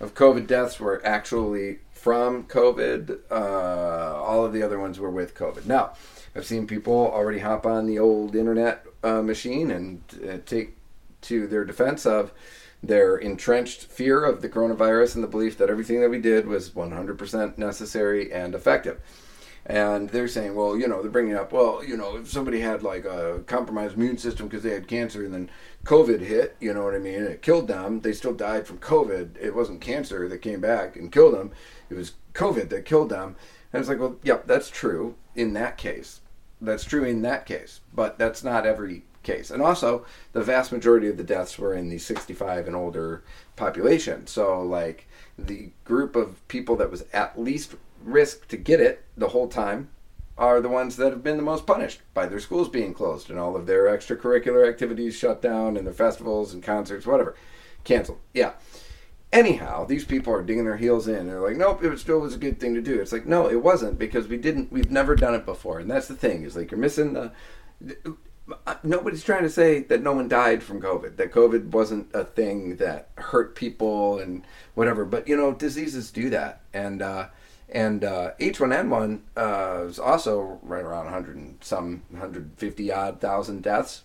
of 0.00 0.14
COVID 0.14 0.46
deaths 0.46 0.80
were 0.80 1.04
actually 1.04 1.78
from 1.92 2.44
COVID. 2.44 3.20
Uh, 3.30 4.20
all 4.22 4.44
of 4.44 4.52
the 4.52 4.62
other 4.62 4.78
ones 4.78 4.98
were 4.98 5.10
with 5.10 5.34
COVID. 5.34 5.66
Now, 5.66 5.92
I've 6.34 6.46
seen 6.46 6.66
people 6.66 6.94
already 6.94 7.40
hop 7.40 7.66
on 7.66 7.86
the 7.86 7.98
old 7.98 8.34
internet 8.34 8.86
uh, 9.02 9.22
machine 9.22 9.70
and 9.70 10.02
uh, 10.28 10.38
take 10.44 10.76
to 11.22 11.46
their 11.46 11.64
defense 11.64 12.04
of 12.06 12.32
their 12.82 13.16
entrenched 13.16 13.84
fear 13.84 14.24
of 14.24 14.42
the 14.42 14.48
coronavirus 14.48 15.14
and 15.14 15.22
the 15.22 15.28
belief 15.28 15.56
that 15.58 15.70
everything 15.70 16.00
that 16.00 16.10
we 16.10 16.20
did 16.20 16.46
was 16.46 16.70
100% 16.70 17.56
necessary 17.58 18.32
and 18.32 18.54
effective. 18.54 19.00
And 19.64 20.10
they're 20.10 20.28
saying, 20.28 20.56
well, 20.56 20.76
you 20.76 20.88
know, 20.88 21.02
they're 21.02 21.10
bringing 21.10 21.36
up, 21.36 21.52
well, 21.52 21.84
you 21.84 21.96
know, 21.96 22.16
if 22.16 22.28
somebody 22.30 22.60
had 22.60 22.82
like 22.82 23.04
a 23.04 23.42
compromised 23.46 23.94
immune 23.96 24.18
system 24.18 24.48
because 24.48 24.64
they 24.64 24.74
had 24.74 24.88
cancer 24.88 25.24
and 25.24 25.32
then 25.32 25.50
COVID 25.84 26.20
hit, 26.20 26.56
you 26.58 26.74
know 26.74 26.84
what 26.84 26.94
I 26.94 26.98
mean, 26.98 27.14
and 27.14 27.28
it 27.28 27.42
killed 27.42 27.68
them, 27.68 28.00
they 28.00 28.12
still 28.12 28.34
died 28.34 28.66
from 28.66 28.78
COVID. 28.78 29.36
It 29.40 29.54
wasn't 29.54 29.80
cancer 29.80 30.28
that 30.28 30.38
came 30.38 30.60
back 30.60 30.96
and 30.96 31.12
killed 31.12 31.34
them, 31.34 31.52
it 31.90 31.94
was 31.94 32.14
COVID 32.34 32.70
that 32.70 32.84
killed 32.84 33.10
them. 33.10 33.36
And 33.72 33.80
it's 33.80 33.88
like, 33.88 34.00
well, 34.00 34.16
yep, 34.22 34.46
that's 34.46 34.68
true 34.68 35.14
in 35.34 35.52
that 35.54 35.78
case. 35.78 36.20
That's 36.60 36.84
true 36.84 37.04
in 37.04 37.22
that 37.22 37.46
case, 37.46 37.80
but 37.94 38.18
that's 38.18 38.44
not 38.44 38.66
every 38.66 39.04
case. 39.22 39.50
And 39.50 39.62
also, 39.62 40.04
the 40.32 40.42
vast 40.42 40.72
majority 40.72 41.08
of 41.08 41.16
the 41.16 41.24
deaths 41.24 41.58
were 41.58 41.74
in 41.74 41.88
the 41.88 41.98
65 41.98 42.66
and 42.66 42.76
older 42.76 43.22
population. 43.56 44.26
So, 44.26 44.62
like, 44.62 45.08
the 45.38 45.70
group 45.84 46.16
of 46.16 46.46
people 46.48 46.76
that 46.76 46.90
was 46.90 47.04
at 47.12 47.40
least 47.40 47.74
risk 48.04 48.48
to 48.48 48.56
get 48.56 48.80
it 48.80 49.04
the 49.16 49.28
whole 49.28 49.48
time 49.48 49.90
are 50.38 50.60
the 50.60 50.68
ones 50.68 50.96
that 50.96 51.12
have 51.12 51.22
been 51.22 51.36
the 51.36 51.42
most 51.42 51.66
punished 51.66 52.00
by 52.14 52.26
their 52.26 52.40
schools 52.40 52.68
being 52.68 52.94
closed 52.94 53.30
and 53.30 53.38
all 53.38 53.54
of 53.54 53.66
their 53.66 53.84
extracurricular 53.84 54.68
activities 54.68 55.14
shut 55.14 55.42
down 55.42 55.76
and 55.76 55.86
their 55.86 55.94
festivals 55.94 56.54
and 56.54 56.62
concerts, 56.62 57.06
whatever, 57.06 57.36
canceled. 57.84 58.18
Yeah. 58.32 58.52
Anyhow, 59.32 59.84
these 59.84 60.04
people 60.04 60.32
are 60.32 60.42
digging 60.42 60.64
their 60.64 60.76
heels 60.76 61.08
in. 61.08 61.26
They're 61.26 61.40
like, 61.40 61.56
nope, 61.56 61.82
it 61.82 61.98
still 61.98 62.20
was 62.20 62.34
a 62.34 62.38
good 62.38 62.60
thing 62.60 62.74
to 62.74 62.82
do. 62.82 63.00
It's 63.00 63.12
like, 63.12 63.26
no, 63.26 63.48
it 63.48 63.62
wasn't 63.62 63.98
because 63.98 64.28
we 64.28 64.36
didn't. 64.36 64.70
We've 64.70 64.90
never 64.90 65.16
done 65.16 65.34
it 65.34 65.46
before, 65.46 65.78
and 65.78 65.90
that's 65.90 66.08
the 66.08 66.14
thing. 66.14 66.42
Is 66.42 66.54
like 66.54 66.70
you're 66.70 66.78
missing 66.78 67.14
the. 67.14 67.32
Nobody's 68.82 69.24
trying 69.24 69.44
to 69.44 69.50
say 69.50 69.84
that 69.84 70.02
no 70.02 70.12
one 70.12 70.28
died 70.28 70.62
from 70.62 70.82
COVID. 70.82 71.16
That 71.16 71.32
COVID 71.32 71.70
wasn't 71.70 72.08
a 72.12 72.24
thing 72.24 72.76
that 72.76 73.08
hurt 73.16 73.54
people 73.54 74.18
and 74.18 74.44
whatever. 74.74 75.06
But 75.06 75.26
you 75.28 75.36
know, 75.36 75.54
diseases 75.54 76.10
do 76.10 76.28
that, 76.28 76.60
and 76.74 77.00
uh, 77.00 77.28
and 77.72 78.04
uh, 78.04 78.32
H1N1 78.38 79.20
uh, 79.36 79.84
was 79.84 79.98
also 79.98 80.60
right 80.62 80.84
around 80.84 81.06
100 81.06 81.36
and 81.36 81.56
some 81.60 82.02
150 82.10 82.92
odd 82.92 83.20
thousand 83.20 83.62
deaths, 83.62 84.02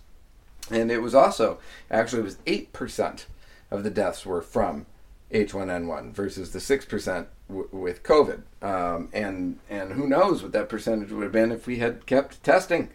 and 0.70 0.90
it 0.90 1.02
was 1.02 1.14
also 1.14 1.58
actually 1.90 2.20
it 2.20 2.24
was 2.24 2.38
eight 2.46 2.72
percent 2.72 3.26
of 3.70 3.84
the 3.84 3.90
deaths 3.90 4.24
were 4.24 4.42
from 4.42 4.86
H1N1 5.32 6.12
versus 6.12 6.52
the 6.52 6.60
six 6.60 6.84
percent 6.84 7.28
w- 7.48 7.68
with 7.70 8.02
COVID, 8.02 8.42
um, 8.62 9.10
and 9.12 9.58
and 9.68 9.92
who 9.92 10.08
knows 10.08 10.42
what 10.42 10.52
that 10.52 10.68
percentage 10.68 11.12
would 11.12 11.24
have 11.24 11.32
been 11.32 11.52
if 11.52 11.66
we 11.66 11.76
had 11.78 12.06
kept 12.06 12.42
testing 12.42 12.88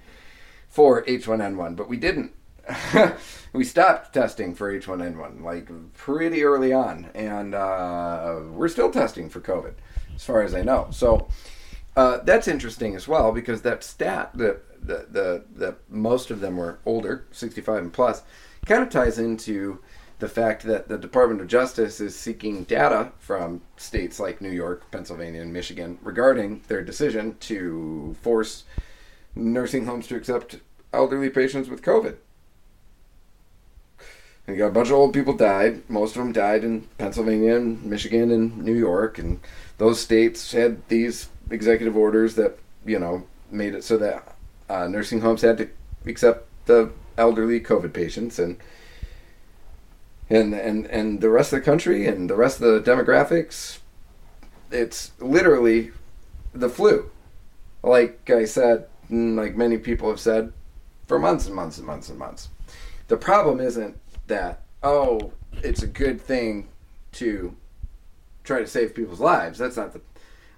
for 0.69 1.03
H1N1, 1.03 1.75
but 1.75 1.87
we 1.87 1.97
didn't. 1.97 2.33
we 3.53 3.63
stopped 3.63 4.13
testing 4.13 4.55
for 4.55 4.73
H1N1 4.73 5.43
like 5.43 5.69
pretty 5.93 6.43
early 6.43 6.73
on, 6.73 7.09
and 7.13 7.53
uh, 7.53 8.39
we're 8.51 8.69
still 8.69 8.89
testing 8.89 9.29
for 9.29 9.41
COVID, 9.41 9.73
as 10.15 10.23
far 10.23 10.43
as 10.43 10.53
I 10.53 10.61
know. 10.61 10.87
So 10.91 11.27
uh, 11.95 12.19
that's 12.23 12.47
interesting 12.47 12.95
as 12.95 13.07
well 13.07 13.31
because 13.31 13.61
that 13.61 13.83
stat 13.83 14.31
that 14.35 14.61
the, 14.85 15.45
the 15.55 15.75
most 15.89 16.31
of 16.31 16.39
them 16.39 16.57
were 16.57 16.79
older, 16.85 17.25
65 17.31 17.83
and 17.83 17.93
plus, 17.93 18.23
kind 18.65 18.83
of 18.83 18.89
ties 18.89 19.19
into 19.19 19.79
the 20.19 20.27
fact 20.27 20.63
that 20.63 20.87
the 20.87 20.97
Department 20.97 21.41
of 21.41 21.47
Justice 21.47 21.99
is 21.99 22.17
seeking 22.17 22.63
data 22.63 23.11
from 23.19 23.61
states 23.77 24.19
like 24.19 24.41
New 24.41 24.51
York, 24.51 24.89
Pennsylvania, 24.91 25.41
and 25.41 25.51
Michigan 25.51 25.97
regarding 26.01 26.61
their 26.67 26.83
decision 26.83 27.35
to 27.41 28.15
force 28.21 28.63
nursing 29.35 29.85
homes 29.85 30.07
to 30.07 30.15
accept 30.15 30.57
elderly 30.93 31.29
patients 31.29 31.67
with 31.67 31.81
COVID. 31.81 32.15
And 34.45 34.55
you 34.55 34.57
got 34.57 34.67
a 34.67 34.73
bunch 34.73 34.89
of 34.89 34.95
old 34.95 35.13
people 35.13 35.33
died. 35.33 35.89
Most 35.89 36.15
of 36.15 36.21
them 36.21 36.33
died 36.33 36.63
in 36.63 36.81
Pennsylvania 36.97 37.55
and 37.55 37.83
Michigan 37.83 38.29
and 38.31 38.57
New 38.63 38.75
York, 38.75 39.17
and 39.17 39.39
those 39.77 39.99
states 39.99 40.51
had 40.51 40.87
these 40.87 41.29
executive 41.49 41.95
orders 41.95 42.35
that 42.35 42.57
you 42.85 42.99
know 42.99 43.25
made 43.51 43.75
it 43.75 43.83
so 43.83 43.97
that 43.97 44.35
uh, 44.69 44.87
nursing 44.87 45.21
homes 45.21 45.41
had 45.41 45.57
to 45.57 45.69
accept 46.05 46.47
the 46.65 46.91
elderly 47.17 47.59
COVID 47.59 47.93
patients, 47.93 48.39
and 48.39 48.57
and 50.29 50.53
and 50.53 50.85
and 50.87 51.21
the 51.21 51.29
rest 51.29 51.53
of 51.53 51.59
the 51.59 51.65
country 51.65 52.07
and 52.07 52.29
the 52.29 52.35
rest 52.35 52.61
of 52.61 52.83
the 52.83 52.91
demographics, 52.91 53.79
it's 54.71 55.11
literally 55.19 55.91
the 56.53 56.69
flu. 56.69 57.09
Like 57.83 58.29
I 58.29 58.45
said, 58.45 58.87
like 59.09 59.55
many 59.55 59.77
people 59.77 60.09
have 60.09 60.19
said, 60.19 60.53
for 61.07 61.19
months 61.19 61.47
and 61.47 61.55
months 61.55 61.77
and 61.77 61.87
months 61.87 62.09
and 62.09 62.17
months. 62.17 62.49
The 63.07 63.17
problem 63.17 63.59
isn't 63.59 63.97
that 64.27 64.61
oh, 64.81 65.31
it's 65.61 65.83
a 65.83 65.87
good 65.87 66.19
thing 66.21 66.67
to 67.13 67.55
try 68.43 68.59
to 68.59 68.67
save 68.67 68.95
people's 68.95 69.19
lives. 69.19 69.59
That's 69.59 69.77
not 69.77 69.93
the. 69.93 70.01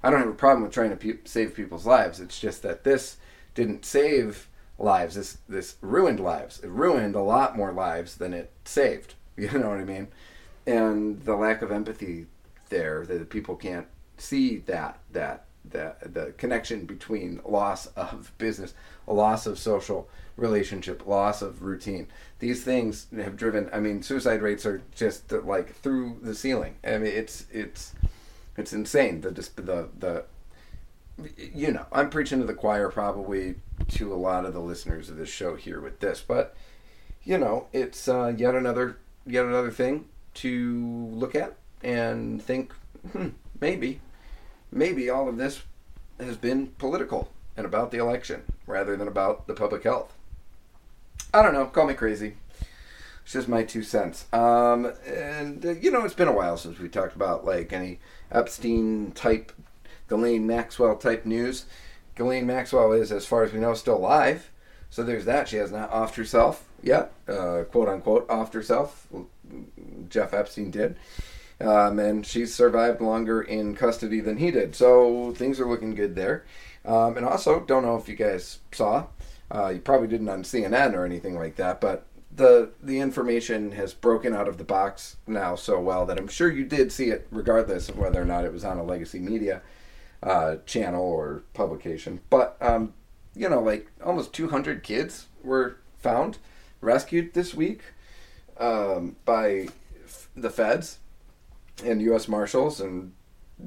I 0.03 0.09
don't 0.09 0.19
have 0.19 0.29
a 0.29 0.33
problem 0.33 0.63
with 0.63 0.73
trying 0.73 0.91
to 0.91 0.95
pe- 0.95 1.23
save 1.25 1.55
people's 1.55 1.85
lives. 1.85 2.19
It's 2.19 2.39
just 2.39 2.61
that 2.61 2.83
this 2.83 3.17
didn't 3.55 3.85
save 3.85 4.47
lives. 4.77 5.15
This 5.15 5.37
this 5.47 5.75
ruined 5.81 6.19
lives. 6.19 6.59
It 6.63 6.69
ruined 6.69 7.15
a 7.15 7.21
lot 7.21 7.57
more 7.57 7.71
lives 7.71 8.15
than 8.15 8.33
it 8.33 8.51
saved. 8.65 9.15
You 9.37 9.51
know 9.51 9.67
what 9.67 9.79
I 9.79 9.83
mean? 9.83 10.07
And 10.65 11.25
the 11.25 11.35
lack 11.35 11.61
of 11.61 11.69
empathy 11.69 12.27
there, 12.69 13.05
that 13.05 13.29
people 13.29 13.57
can't 13.57 13.87
see 14.17 14.59
that 14.59 14.99
that 15.11 15.44
that 15.71 16.13
the 16.13 16.33
connection 16.37 16.85
between 16.85 17.41
loss 17.45 17.87
of 17.87 18.31
business, 18.37 18.73
a 19.07 19.13
loss 19.13 19.45
of 19.45 19.59
social 19.59 20.09
relationship, 20.37 21.07
loss 21.07 21.41
of 21.41 21.61
routine. 21.61 22.07
These 22.39 22.63
things 22.63 23.07
have 23.15 23.37
driven. 23.37 23.69
I 23.71 23.79
mean, 23.79 24.01
suicide 24.03 24.41
rates 24.41 24.65
are 24.65 24.81
just 24.95 25.31
uh, 25.31 25.41
like 25.41 25.75
through 25.75 26.19
the 26.21 26.35
ceiling. 26.35 26.75
I 26.83 26.97
mean, 26.97 27.13
it's 27.13 27.45
it's 27.51 27.93
it's 28.57 28.73
insane. 28.73 29.21
The 29.21 29.31
the 29.31 29.89
the 29.97 30.25
you 31.53 31.71
know, 31.71 31.85
I'm 31.91 32.09
preaching 32.09 32.39
to 32.39 32.45
the 32.45 32.53
choir 32.53 32.89
probably 32.89 33.55
to 33.89 34.13
a 34.13 34.15
lot 34.15 34.45
of 34.45 34.53
the 34.53 34.59
listeners 34.59 35.09
of 35.09 35.17
this 35.17 35.29
show 35.29 35.55
here 35.55 35.79
with 35.79 35.99
this, 35.99 36.23
but 36.25 36.55
you 37.23 37.37
know, 37.37 37.67
it's 37.73 38.07
uh, 38.07 38.33
yet 38.35 38.55
another 38.55 38.97
yet 39.25 39.45
another 39.45 39.71
thing 39.71 40.05
to 40.35 41.09
look 41.13 41.35
at 41.35 41.55
and 41.81 42.41
think, 42.41 42.73
hmm, 43.11 43.29
maybe, 43.59 44.01
maybe 44.75 45.09
all 45.09 45.27
of 45.27 45.37
this 45.37 45.63
has 46.19 46.37
been 46.37 46.67
political 46.77 47.31
and 47.57 47.65
about 47.65 47.91
the 47.91 47.97
election 47.97 48.43
rather 48.67 48.95
than 48.95 49.07
about 49.07 49.47
the 49.47 49.53
public 49.53 49.83
health. 49.83 50.13
I 51.33 51.41
don't 51.41 51.53
know. 51.53 51.65
Call 51.65 51.87
me 51.87 51.93
crazy. 51.93 52.35
It's 53.23 53.33
just 53.33 53.47
my 53.47 53.63
two 53.63 53.81
cents. 53.81 54.25
Um, 54.31 54.91
and 55.07 55.65
uh, 55.65 55.71
you 55.71 55.89
know, 55.89 56.05
it's 56.05 56.13
been 56.13 56.27
a 56.27 56.33
while 56.33 56.57
since 56.57 56.77
we 56.77 56.89
talked 56.89 57.15
about 57.15 57.45
like 57.45 57.73
any 57.73 57.99
Epstein 58.31 59.13
type, 59.13 59.51
Ghislaine 60.07 60.45
Maxwell 60.45 60.95
type 60.97 61.25
news. 61.25 61.65
Ghislaine 62.15 62.45
Maxwell 62.45 62.91
is, 62.91 63.11
as 63.11 63.25
far 63.25 63.43
as 63.43 63.51
we 63.51 63.59
know, 63.59 63.73
still 63.73 63.97
alive. 63.97 64.51
So 64.89 65.03
there's 65.03 65.25
that. 65.25 65.47
She 65.47 65.57
has 65.57 65.71
not 65.71 65.91
offed 65.91 66.15
herself 66.15 66.69
yet, 66.83 67.11
uh, 67.27 67.63
quote 67.71 67.89
unquote, 67.89 68.27
offed 68.27 68.53
herself. 68.53 69.07
Jeff 70.09 70.33
Epstein 70.33 70.71
did. 70.71 70.95
Um, 71.61 71.99
and 71.99 72.25
she's 72.25 72.53
survived 72.53 73.01
longer 73.01 73.41
in 73.41 73.75
custody 73.75 74.19
than 74.19 74.37
he 74.37 74.51
did. 74.51 74.75
So 74.75 75.33
things 75.33 75.59
are 75.59 75.69
looking 75.69 75.95
good 75.95 76.15
there. 76.15 76.43
Um, 76.83 77.17
and 77.17 77.25
also, 77.25 77.61
don't 77.61 77.83
know 77.83 77.95
if 77.95 78.09
you 78.09 78.15
guys 78.15 78.59
saw, 78.71 79.07
uh, 79.53 79.69
you 79.69 79.79
probably 79.79 80.07
didn't 80.07 80.29
on 80.29 80.43
CNN 80.43 80.93
or 80.93 81.05
anything 81.05 81.35
like 81.35 81.55
that, 81.55 81.81
but 81.81 82.05
the 82.35 82.71
the 82.83 82.99
information 82.99 83.71
has 83.71 83.93
broken 83.93 84.33
out 84.33 84.47
of 84.47 84.57
the 84.57 84.63
box 84.63 85.15
now 85.25 85.55
so 85.55 85.79
well 85.79 86.05
that 86.05 86.19
I'm 86.19 86.27
sure 86.27 86.51
you 86.51 86.65
did 86.65 86.91
see 86.91 87.09
it, 87.09 87.27
regardless 87.31 87.89
of 87.89 87.97
whether 87.97 88.21
or 88.21 88.25
not 88.25 88.45
it 88.45 88.51
was 88.51 88.65
on 88.65 88.77
a 88.77 88.83
legacy 88.83 89.19
media 89.19 89.61
uh, 90.21 90.57
channel 90.65 91.03
or 91.03 91.43
publication. 91.53 92.19
But 92.29 92.57
um, 92.61 92.93
you 93.35 93.49
know, 93.49 93.61
like 93.61 93.91
almost 94.03 94.33
200 94.33 94.83
kids 94.83 95.27
were 95.43 95.77
found, 95.97 96.37
rescued 96.81 97.33
this 97.33 97.53
week 97.53 97.81
um, 98.59 99.15
by 99.25 99.69
f- 100.05 100.29
the 100.35 100.49
feds 100.49 100.99
and 101.83 102.01
U.S. 102.03 102.27
Marshals 102.27 102.79
and 102.79 103.13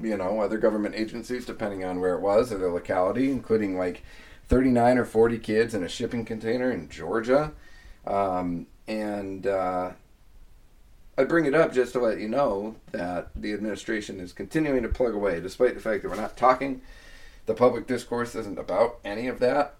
you 0.01 0.17
know 0.17 0.39
other 0.39 0.57
government 0.57 0.95
agencies, 0.95 1.45
depending 1.45 1.83
on 1.83 1.99
where 1.99 2.15
it 2.15 2.21
was 2.21 2.51
or 2.51 2.57
the 2.57 2.69
locality, 2.69 3.31
including 3.31 3.77
like 3.77 4.03
39 4.47 4.97
or 4.97 5.05
40 5.05 5.37
kids 5.39 5.73
in 5.73 5.83
a 5.83 5.89
shipping 5.89 6.25
container 6.25 6.71
in 6.71 6.89
Georgia. 6.89 7.51
Um, 8.05 8.67
and 8.87 9.45
uh, 9.45 9.91
I 11.17 11.23
bring 11.23 11.45
it 11.45 11.53
up 11.53 11.73
just 11.73 11.93
to 11.93 11.99
let 11.99 12.19
you 12.19 12.27
know 12.27 12.75
that 12.91 13.29
the 13.35 13.53
administration 13.53 14.19
is 14.19 14.33
continuing 14.33 14.83
to 14.83 14.89
plug 14.89 15.13
away, 15.13 15.39
despite 15.39 15.75
the 15.75 15.81
fact 15.81 16.01
that 16.01 16.09
we're 16.09 16.15
not 16.15 16.37
talking. 16.37 16.81
The 17.45 17.53
public 17.53 17.87
discourse 17.87 18.35
isn't 18.35 18.59
about 18.59 18.99
any 19.03 19.27
of 19.27 19.39
that. 19.39 19.75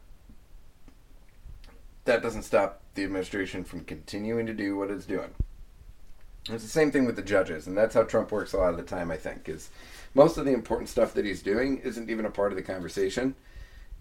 That 2.05 2.21
doesn't 2.21 2.43
stop 2.43 2.81
the 2.95 3.03
administration 3.03 3.63
from 3.63 3.85
continuing 3.85 4.45
to 4.47 4.53
do 4.53 4.75
what 4.75 4.91
it's 4.91 5.05
doing. 5.05 5.33
It's 6.47 6.63
the 6.63 6.69
same 6.69 6.91
thing 6.91 7.05
with 7.05 7.15
the 7.15 7.21
judges, 7.21 7.67
and 7.67 7.77
that's 7.77 7.93
how 7.93 8.03
Trump 8.03 8.31
works 8.31 8.53
a 8.53 8.57
lot 8.57 8.71
of 8.71 8.77
the 8.77 8.83
time. 8.83 9.11
I 9.11 9.17
think 9.17 9.47
is 9.49 9.69
most 10.13 10.37
of 10.37 10.45
the 10.45 10.53
important 10.53 10.89
stuff 10.89 11.13
that 11.13 11.25
he's 11.25 11.41
doing 11.41 11.79
isn't 11.79 12.09
even 12.09 12.25
a 12.25 12.31
part 12.31 12.51
of 12.51 12.55
the 12.55 12.63
conversation, 12.63 13.35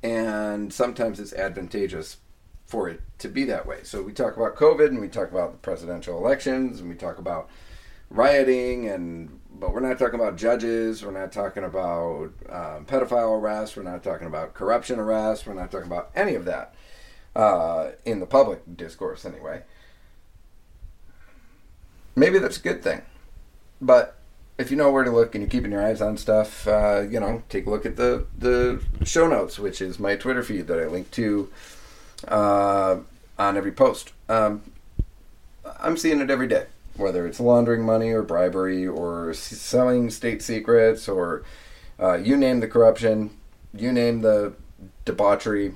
and 0.02 0.72
sometimes 0.72 1.20
it's 1.20 1.32
advantageous 1.32 2.18
for 2.64 2.88
it 2.88 3.00
to 3.18 3.28
be 3.28 3.44
that 3.44 3.66
way. 3.66 3.80
So 3.82 4.02
we 4.02 4.12
talk 4.12 4.36
about 4.36 4.56
COVID, 4.56 4.88
and 4.88 5.00
we 5.00 5.08
talk 5.08 5.30
about 5.30 5.52
the 5.52 5.58
presidential 5.58 6.16
elections, 6.16 6.80
and 6.80 6.88
we 6.88 6.94
talk 6.94 7.18
about 7.18 7.50
rioting, 8.08 8.88
and 8.88 9.40
but 9.50 9.74
we're 9.74 9.80
not 9.80 9.98
talking 9.98 10.20
about 10.20 10.36
judges. 10.36 11.04
We're 11.04 11.18
not 11.18 11.32
talking 11.32 11.64
about 11.64 12.32
um, 12.48 12.86
pedophile 12.86 13.38
arrests. 13.38 13.76
We're 13.76 13.82
not 13.82 14.02
talking 14.02 14.28
about 14.28 14.54
corruption 14.54 14.98
arrests. 14.98 15.46
We're 15.46 15.54
not 15.54 15.70
talking 15.70 15.88
about 15.88 16.10
any 16.14 16.34
of 16.34 16.44
that 16.46 16.74
uh, 17.34 17.90
in 18.06 18.20
the 18.20 18.26
public 18.26 18.62
discourse, 18.76 19.26
anyway 19.26 19.62
maybe 22.18 22.38
that's 22.38 22.58
a 22.58 22.62
good 22.62 22.82
thing. 22.82 23.02
But 23.80 24.16
if 24.58 24.70
you 24.70 24.76
know 24.76 24.90
where 24.90 25.04
to 25.04 25.10
look 25.10 25.34
and 25.34 25.42
you're 25.42 25.50
keeping 25.50 25.70
your 25.70 25.84
eyes 25.84 26.02
on 26.02 26.16
stuff, 26.16 26.66
uh, 26.66 27.04
you 27.08 27.20
know, 27.20 27.42
take 27.48 27.66
a 27.66 27.70
look 27.70 27.86
at 27.86 27.96
the 27.96 28.26
the 28.36 28.82
show 29.04 29.28
notes, 29.28 29.58
which 29.58 29.80
is 29.80 29.98
my 29.98 30.16
Twitter 30.16 30.42
feed 30.42 30.66
that 30.66 30.80
I 30.80 30.86
link 30.86 31.10
to 31.12 31.50
uh, 32.26 32.96
on 33.38 33.56
every 33.56 33.72
post. 33.72 34.12
Um, 34.28 34.62
I'm 35.80 35.96
seeing 35.96 36.20
it 36.20 36.30
every 36.30 36.48
day, 36.48 36.66
whether 36.96 37.26
it's 37.26 37.38
laundering 37.40 37.82
money 37.84 38.10
or 38.10 38.22
bribery 38.22 38.86
or 38.86 39.32
selling 39.34 40.10
state 40.10 40.42
secrets 40.42 41.08
or 41.08 41.44
uh, 42.00 42.14
you 42.14 42.36
name 42.36 42.60
the 42.60 42.68
corruption, 42.68 43.30
you 43.72 43.92
name 43.92 44.22
the 44.22 44.54
debauchery. 45.04 45.74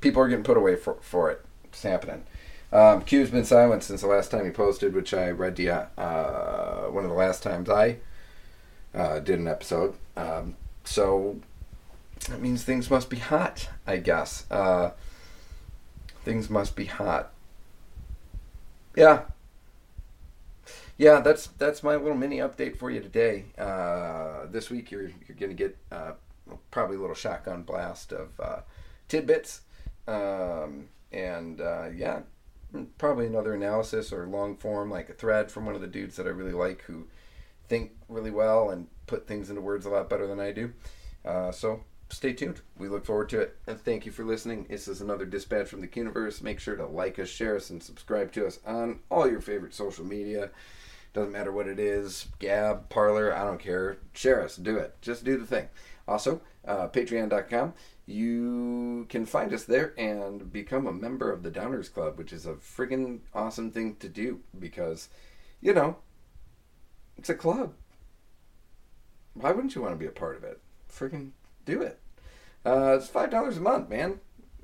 People 0.00 0.22
are 0.22 0.28
getting 0.28 0.44
put 0.44 0.56
away 0.56 0.76
for, 0.76 0.94
for 1.00 1.30
it. 1.30 1.44
It's 1.64 1.82
happening. 1.82 2.24
Um, 2.76 3.00
Q's 3.04 3.30
been 3.30 3.46
silent 3.46 3.82
since 3.84 4.02
the 4.02 4.06
last 4.06 4.30
time 4.30 4.44
he 4.44 4.50
posted, 4.50 4.94
which 4.94 5.14
I 5.14 5.30
read 5.30 5.56
to 5.56 5.62
you 5.62 5.70
uh, 5.70 6.88
one 6.90 7.04
of 7.04 7.10
the 7.10 7.16
last 7.16 7.42
times 7.42 7.70
I 7.70 7.96
uh, 8.94 9.18
did 9.20 9.38
an 9.38 9.48
episode. 9.48 9.94
Um, 10.14 10.56
so 10.84 11.40
that 12.28 12.42
means 12.42 12.64
things 12.64 12.90
must 12.90 13.08
be 13.08 13.16
hot, 13.16 13.70
I 13.86 13.96
guess. 13.96 14.44
Uh, 14.50 14.90
things 16.22 16.50
must 16.50 16.76
be 16.76 16.84
hot. 16.84 17.32
Yeah. 18.94 19.22
Yeah, 20.98 21.20
that's 21.20 21.46
that's 21.46 21.82
my 21.82 21.96
little 21.96 22.14
mini 22.14 22.40
update 22.40 22.76
for 22.76 22.90
you 22.90 23.00
today. 23.00 23.46
Uh, 23.56 24.44
this 24.50 24.68
week 24.68 24.90
you're 24.90 25.08
you're 25.26 25.38
gonna 25.40 25.54
get 25.54 25.78
uh, 25.90 26.12
probably 26.70 26.98
a 26.98 27.00
little 27.00 27.16
shotgun 27.16 27.62
blast 27.62 28.12
of 28.12 28.38
uh, 28.38 28.60
tidbits, 29.08 29.62
um, 30.06 30.88
and 31.10 31.58
yeah, 31.96 32.20
probably 32.98 33.26
another 33.26 33.54
analysis 33.54 34.12
or 34.12 34.26
long 34.26 34.56
form 34.56 34.90
like 34.90 35.08
a 35.08 35.14
thread 35.14 35.50
from 35.50 35.66
one 35.66 35.74
of 35.74 35.80
the 35.80 35.86
dudes 35.86 36.16
that 36.16 36.26
I 36.26 36.30
really 36.30 36.52
like 36.52 36.82
who 36.82 37.06
think 37.68 37.92
really 38.08 38.30
well 38.30 38.70
and 38.70 38.86
put 39.06 39.26
things 39.26 39.50
into 39.50 39.60
words 39.60 39.86
a 39.86 39.90
lot 39.90 40.10
better 40.10 40.26
than 40.26 40.40
I 40.40 40.52
do. 40.52 40.72
Uh, 41.24 41.50
so 41.50 41.80
stay 42.10 42.32
tuned. 42.32 42.60
We 42.78 42.88
look 42.88 43.04
forward 43.04 43.28
to 43.30 43.40
it. 43.40 43.56
And 43.66 43.80
thank 43.80 44.06
you 44.06 44.12
for 44.12 44.24
listening. 44.24 44.66
This 44.68 44.88
is 44.88 45.00
another 45.00 45.26
dispatch 45.26 45.68
from 45.68 45.80
the 45.80 45.90
universe. 45.92 46.42
Make 46.42 46.60
sure 46.60 46.76
to 46.76 46.86
like 46.86 47.18
us, 47.18 47.28
share 47.28 47.56
us, 47.56 47.70
and 47.70 47.82
subscribe 47.82 48.32
to 48.32 48.46
us 48.46 48.60
on 48.66 49.00
all 49.10 49.28
your 49.28 49.40
favorite 49.40 49.74
social 49.74 50.04
media. 50.04 50.50
Doesn't 51.12 51.32
matter 51.32 51.50
what 51.50 51.66
it 51.66 51.78
is 51.78 52.26
Gab, 52.38 52.90
Parler, 52.90 53.34
I 53.34 53.44
don't 53.44 53.58
care. 53.58 53.96
Share 54.12 54.42
us. 54.42 54.56
Do 54.56 54.76
it. 54.76 54.96
Just 55.00 55.24
do 55.24 55.38
the 55.38 55.46
thing. 55.46 55.68
Also, 56.08 56.40
uh, 56.66 56.88
patreon.com. 56.88 57.74
You 58.06 59.06
can 59.08 59.26
find 59.26 59.52
us 59.52 59.64
there 59.64 59.92
and 59.98 60.52
become 60.52 60.86
a 60.86 60.92
member 60.92 61.32
of 61.32 61.42
the 61.42 61.50
Downers 61.50 61.92
Club, 61.92 62.18
which 62.18 62.32
is 62.32 62.46
a 62.46 62.54
friggin' 62.54 63.20
awesome 63.34 63.70
thing 63.72 63.96
to 63.96 64.08
do 64.08 64.40
because, 64.58 65.08
you 65.60 65.74
know, 65.74 65.96
it's 67.16 67.30
a 67.30 67.34
club. 67.34 67.74
Why 69.34 69.50
wouldn't 69.50 69.74
you 69.74 69.82
want 69.82 69.94
to 69.94 69.98
be 69.98 70.06
a 70.06 70.10
part 70.10 70.36
of 70.36 70.44
it? 70.44 70.60
Friggin' 70.90 71.32
do 71.64 71.82
it. 71.82 71.98
Uh, 72.64 72.96
it's 72.98 73.08
five 73.08 73.30
dollars 73.30 73.56
a 73.56 73.60
month, 73.60 73.88
man. 73.88 74.20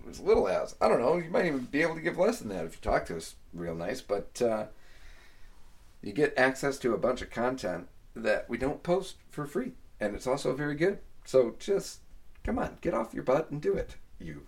As 0.09 0.21
little 0.21 0.49
as 0.49 0.75
I 0.81 0.89
don't 0.89 1.01
know. 1.01 1.17
You 1.17 1.31
might 1.31 1.47
even 1.47 1.61
be 1.65 1.83
able 1.83 1.95
to 1.95 2.01
give 2.01 2.19
less 2.19 2.39
than 2.39 2.49
that 2.49 2.65
if 2.65 2.75
you 2.75 2.81
talk 2.81 3.07
to 3.07 3.17
us 3.17 3.37
real 3.53 3.75
nice. 3.75 4.01
But 4.01 4.41
uh, 4.43 4.67
you 6.03 6.13
get 6.13 6.37
access 6.37 6.79
to 6.79 6.95
a 6.95 6.99
bunch 6.99 7.23
of 7.23 7.31
content 7.31 7.89
that 8.15 8.49
we 8.49 8.59
don't 8.59 8.83
post 8.83 9.17
for 9.31 9.47
free, 9.47 9.73
and 10.01 10.15
it's 10.15 10.27
also 10.27 10.55
very 10.55 10.75
good. 10.75 10.99
So 11.25 11.55
just 11.59 12.01
come 12.45 12.59
on, 12.59 12.79
get 12.81 12.95
off 12.95 13.15
your 13.15 13.23
butt 13.23 13.51
and 13.51 13.61
do 13.61 13.75
it, 13.75 13.97
you 14.19 14.47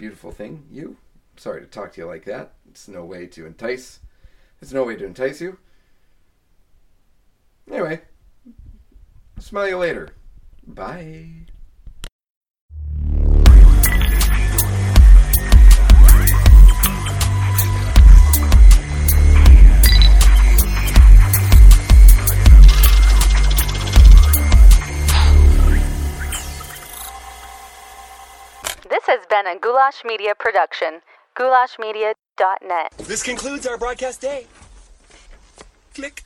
beautiful 0.00 0.32
thing. 0.32 0.64
You. 0.72 0.96
Sorry 1.36 1.60
to 1.60 1.66
talk 1.66 1.92
to 1.92 2.00
you 2.00 2.06
like 2.06 2.24
that. 2.24 2.54
It's 2.70 2.88
no 2.88 3.04
way 3.04 3.26
to 3.26 3.44
entice. 3.44 4.00
It's 4.62 4.72
no 4.72 4.82
way 4.82 4.96
to 4.96 5.04
entice 5.04 5.42
you. 5.42 5.58
Anyway, 7.70 8.00
smell 9.38 9.68
you 9.68 9.76
later. 9.76 10.08
Bye. 10.66 11.46
Has 29.10 29.26
been 29.26 29.44
a 29.48 29.58
Goulash 29.58 30.04
Media 30.04 30.34
production. 30.38 31.00
GoulashMedia.net. 31.36 32.92
This 32.98 33.24
concludes 33.24 33.66
our 33.66 33.76
broadcast 33.76 34.20
day. 34.20 34.46
Click. 35.94 36.22